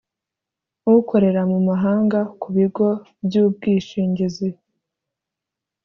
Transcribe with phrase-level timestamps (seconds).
[0.97, 2.89] Ukorera mu mahanga ku bigo
[3.25, 4.49] by ubwishingizi